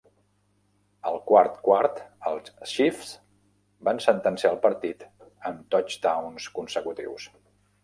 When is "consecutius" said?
6.59-7.31